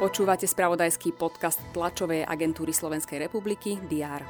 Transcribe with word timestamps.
Počúvate 0.00 0.48
spravodajský 0.48 1.12
podcast 1.12 1.60
tlačovej 1.76 2.24
agentúry 2.24 2.72
Slovenskej 2.72 3.20
republiky 3.20 3.76
DR. 3.84 4.24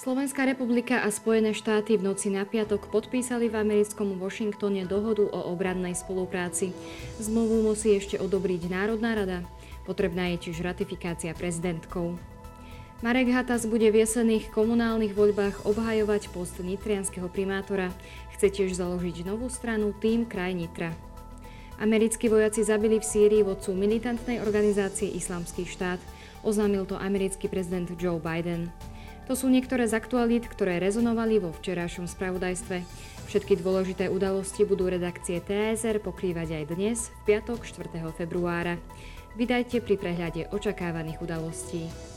Slovenská 0.00 0.48
republika 0.48 1.04
a 1.04 1.12
Spojené 1.14 1.54
štáty 1.54 1.94
v 1.94 2.08
noci 2.08 2.32
na 2.32 2.42
piatok 2.42 2.90
podpísali 2.90 3.46
v 3.46 3.60
americkom 3.60 4.18
Washingtone 4.18 4.82
dohodu 4.88 5.28
o 5.28 5.54
obrannej 5.54 5.94
spolupráci. 5.94 6.74
Zmluvu 7.20 7.68
musí 7.68 7.94
ešte 7.94 8.18
odobriť 8.18 8.66
Národná 8.66 9.14
rada. 9.14 9.46
Potrebná 9.86 10.34
je 10.34 10.50
tiež 10.50 10.64
ratifikácia 10.64 11.30
prezidentkou. 11.36 12.31
Marek 13.02 13.34
Hatas 13.34 13.66
bude 13.66 13.90
v 13.90 14.06
jesených 14.06 14.54
komunálnych 14.54 15.18
voľbách 15.18 15.66
obhajovať 15.66 16.30
post 16.30 16.62
nitrianského 16.62 17.26
primátora. 17.26 17.90
Chce 18.38 18.46
tiež 18.54 18.78
založiť 18.78 19.26
novú 19.26 19.50
stranu 19.50 19.90
Tým 19.90 20.22
kraj 20.22 20.54
Nitra. 20.54 20.94
Americkí 21.82 22.30
vojaci 22.30 22.62
zabili 22.62 23.02
v 23.02 23.08
Sýrii 23.10 23.42
vodcu 23.42 23.74
militantnej 23.74 24.38
organizácie 24.38 25.10
Islamský 25.18 25.66
štát. 25.66 25.98
Oznámil 26.46 26.86
to 26.86 26.94
americký 26.94 27.50
prezident 27.50 27.90
Joe 27.98 28.22
Biden. 28.22 28.70
To 29.26 29.34
sú 29.34 29.50
niektoré 29.50 29.82
z 29.90 29.98
aktualít, 29.98 30.46
ktoré 30.46 30.78
rezonovali 30.78 31.42
vo 31.42 31.50
včerajšom 31.50 32.06
spravodajstve. 32.06 32.86
Všetky 33.26 33.58
dôležité 33.58 34.14
udalosti 34.14 34.62
budú 34.62 34.86
redakcie 34.86 35.42
TSR 35.42 35.98
pokrývať 35.98 36.54
aj 36.54 36.64
dnes, 36.70 37.10
v 37.26 37.34
piatok 37.34 37.66
4. 37.66 37.98
februára. 38.14 38.78
Vydajte 39.34 39.82
pri 39.82 39.98
prehľade 39.98 40.54
očakávaných 40.54 41.18
udalostí. 41.18 42.11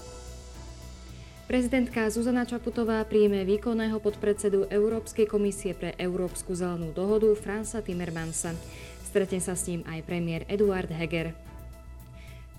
Prezidentka 1.46 2.10
Zuzana 2.10 2.42
Čaputová 2.42 3.06
príjme 3.06 3.46
výkonného 3.46 4.02
podpredsedu 4.02 4.66
Európskej 4.66 5.30
komisie 5.30 5.78
pre 5.78 5.94
Európsku 6.02 6.58
zelenú 6.58 6.90
dohodu 6.90 7.30
Fransa 7.38 7.86
Timmermansa. 7.86 8.58
Stretne 9.06 9.38
sa 9.38 9.54
s 9.54 9.70
ním 9.70 9.86
aj 9.86 10.10
premiér 10.10 10.42
Eduard 10.50 10.90
Heger. 10.90 11.38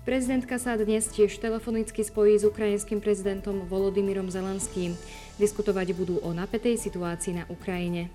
Prezidentka 0.07 0.55
sa 0.55 0.79
dnes 0.79 1.03
tiež 1.11 1.35
telefonicky 1.35 1.99
spojí 1.99 2.39
s 2.39 2.47
ukrajinským 2.47 3.03
prezidentom 3.03 3.67
Volodymyrom 3.67 4.31
Zelenským. 4.31 4.95
Diskutovať 5.35 5.91
budú 5.91 6.23
o 6.23 6.31
napätej 6.31 6.79
situácii 6.79 7.43
na 7.43 7.45
Ukrajine. 7.51 8.07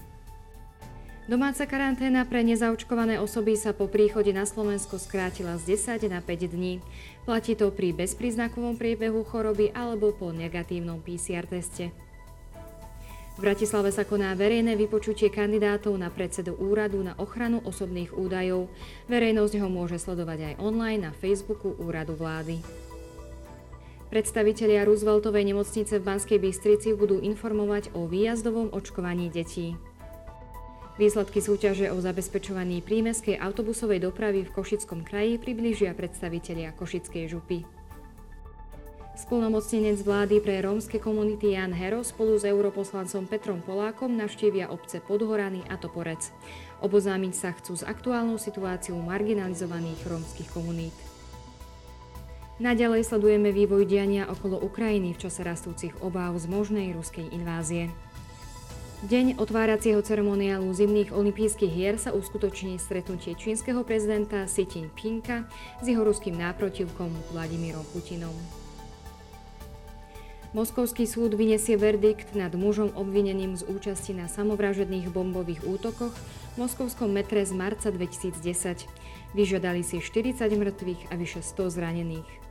Domáca 1.23 1.71
karanténa 1.71 2.27
pre 2.27 2.43
nezaočkované 2.43 3.23
osoby 3.23 3.55
sa 3.55 3.71
po 3.71 3.87
príchode 3.87 4.35
na 4.35 4.43
Slovensko 4.43 4.99
skrátila 4.99 5.55
z 5.55 5.79
10 5.79 6.11
na 6.11 6.19
5 6.19 6.51
dní. 6.51 6.83
Platí 7.23 7.55
to 7.55 7.71
pri 7.71 7.95
bezpríznakovom 7.95 8.75
priebehu 8.75 9.23
choroby 9.23 9.71
alebo 9.71 10.11
po 10.11 10.35
negatívnom 10.35 10.99
PCR 10.99 11.47
teste. 11.47 11.95
V 13.33 13.41
Bratislave 13.41 13.95
sa 13.95 14.03
koná 14.03 14.35
verejné 14.35 14.75
vypočutie 14.75 15.31
kandidátov 15.31 15.95
na 15.95 16.11
predsedu 16.11 16.59
úradu 16.59 16.99
na 17.07 17.15
ochranu 17.15 17.63
osobných 17.63 18.19
údajov. 18.19 18.67
Verejnosť 19.07 19.63
ho 19.63 19.71
môže 19.71 20.03
sledovať 20.03 20.53
aj 20.53 20.55
online 20.59 21.07
na 21.07 21.13
Facebooku 21.15 21.79
úradu 21.79 22.19
vlády. 22.19 22.59
Predstavitelia 24.11 24.85
Rooseveltovej 24.85 25.55
nemocnice 25.55 25.97
v 25.97 26.05
Banskej 26.05 26.43
Bystrici 26.43 26.93
budú 26.99 27.23
informovať 27.23 27.95
o 27.95 28.11
výjazdovom 28.11 28.75
očkovaní 28.75 29.33
detí. 29.33 29.79
Výsledky 31.01 31.41
súťaže 31.41 31.89
o 31.89 31.97
zabezpečovaní 32.05 32.85
prímeskej 32.85 33.41
autobusovej 33.41 34.05
dopravy 34.05 34.45
v 34.45 34.53
Košickom 34.53 35.09
kraji 35.09 35.41
priblížia 35.41 35.97
predstavitelia 35.97 36.77
Košickej 36.77 37.33
župy. 37.33 37.65
Splnomocnenec 39.13 40.01
vlády 40.05 40.41
pre 40.41 40.61
rómske 40.61 41.01
komunity 41.01 41.53
Jan 41.53 41.73
Hero 41.73 42.01
spolu 42.05 42.37
s 42.37 42.45
europoslancom 42.45 43.25
Petrom 43.29 43.61
Polákom 43.65 44.13
navštívia 44.13 44.73
obce 44.73 45.01
Podhorany 45.05 45.65
a 45.69 45.81
Toporec. 45.81 46.33
Oboznámiť 46.85 47.33
sa 47.37 47.53
chcú 47.57 47.77
s 47.77 47.85
aktuálnou 47.85 48.41
situáciou 48.41 48.97
marginalizovaných 49.01 50.01
rómskych 50.09 50.49
komunít. 50.53 50.97
Naďalej 52.61 53.09
sledujeme 53.09 53.49
vývoj 53.49 53.89
diania 53.89 54.29
okolo 54.29 54.61
Ukrajiny 54.61 55.17
v 55.17 55.21
čase 55.25 55.41
rastúcich 55.41 55.93
obáv 56.05 56.37
z 56.37 56.49
možnej 56.53 56.93
ruskej 56.93 57.33
invázie. 57.33 57.89
Deň 59.03 59.43
otváracieho 59.43 59.99
ceremoniálu 59.99 60.71
zimných 60.71 61.11
olympijských 61.11 61.75
hier 61.75 61.99
sa 61.99 62.15
uskutoční 62.15 62.79
stretnutie 62.79 63.35
čínskeho 63.35 63.83
prezidenta 63.83 64.47
Xi 64.47 64.63
Jinpinga 64.63 65.51
s 65.83 65.91
jeho 65.91 66.07
ruským 66.07 66.39
náprotivkom 66.39 67.11
Vladimírom 67.35 67.83
Putinom. 67.91 68.31
Moskovský 70.55 71.11
súd 71.11 71.35
vyniesie 71.35 71.75
verdikt 71.75 72.39
nad 72.39 72.55
mužom 72.55 72.95
obvineným 72.95 73.59
z 73.59 73.67
účasti 73.67 74.15
na 74.15 74.31
samovražedných 74.31 75.11
bombových 75.11 75.67
útokoch 75.67 76.15
v 76.55 76.63
moskovskom 76.63 77.11
metre 77.11 77.43
z 77.43 77.59
marca 77.59 77.91
2010. 77.91 78.39
Vyžiadali 79.35 79.83
si 79.83 79.99
40 79.99 80.47
mŕtvych 80.47 81.11
a 81.11 81.19
vyše 81.19 81.43
100 81.43 81.75
zranených 81.75 82.42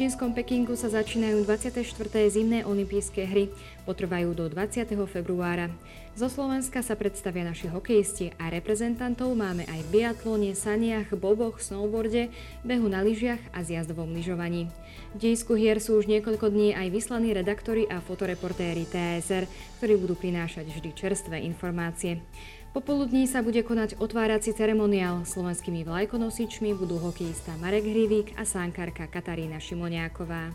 čínskom 0.00 0.32
Pekingu 0.32 0.80
sa 0.80 0.88
začínajú 0.88 1.44
24. 1.44 1.84
zimné 2.32 2.64
olympijské 2.64 3.28
hry, 3.28 3.52
potrvajú 3.84 4.32
do 4.32 4.48
20. 4.48 4.96
februára. 5.04 5.68
Zo 6.16 6.32
Slovenska 6.32 6.80
sa 6.80 6.96
predstavia 6.96 7.44
naši 7.44 7.68
hokejisti 7.68 8.32
a 8.40 8.48
reprezentantov 8.48 9.36
máme 9.36 9.68
aj 9.68 9.80
v 9.84 10.00
biatlone, 10.00 10.56
saniach, 10.56 11.12
boboch, 11.12 11.60
snowboarde, 11.60 12.32
behu 12.64 12.88
na 12.88 13.04
lyžiach 13.04 13.44
a 13.52 13.60
zjazdovom 13.60 14.16
lyžovaní. 14.16 14.72
V 15.12 15.20
dejsku 15.20 15.52
hier 15.52 15.76
sú 15.84 16.00
už 16.00 16.08
niekoľko 16.08 16.48
dní 16.48 16.72
aj 16.72 16.88
vyslaní 16.88 17.36
redaktori 17.36 17.84
a 17.84 18.00
fotoreportéri 18.00 18.88
TSR, 18.88 19.44
ktorí 19.84 20.00
budú 20.00 20.16
prinášať 20.16 20.64
vždy 20.64 20.96
čerstvé 20.96 21.44
informácie. 21.44 22.24
Popoludní 22.70 23.26
sa 23.26 23.42
bude 23.42 23.66
konať 23.66 23.98
otvárací 23.98 24.54
ceremoniál. 24.54 25.26
Slovenskými 25.26 25.82
vlajkonosičmi 25.82 26.70
budú 26.78 27.02
hokejista 27.02 27.50
Marek 27.58 27.82
Hrivík 27.82 28.38
a 28.38 28.46
sánkarka 28.46 29.10
Katarína 29.10 29.58
Šimoniáková. 29.58 30.54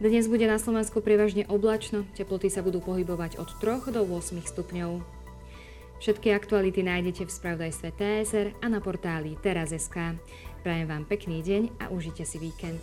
Dnes 0.00 0.24
bude 0.24 0.48
na 0.48 0.56
Slovensku 0.56 1.04
prevažne 1.04 1.44
oblačno, 1.52 2.08
teploty 2.16 2.48
sa 2.48 2.64
budú 2.64 2.80
pohybovať 2.80 3.36
od 3.36 3.52
3 3.60 3.92
do 3.92 4.08
8 4.08 4.40
stupňov. 4.40 5.04
Všetky 6.00 6.32
aktuality 6.32 6.80
nájdete 6.80 7.28
v 7.28 7.34
spravodajstve 7.36 7.88
TSR 8.00 8.46
a 8.64 8.66
na 8.72 8.80
portáli 8.80 9.36
teraz.sk. 9.44 10.16
Prajem 10.64 10.88
vám 10.88 11.04
pekný 11.04 11.44
deň 11.44 11.76
a 11.76 11.92
užite 11.92 12.24
si 12.24 12.40
víkend. 12.40 12.80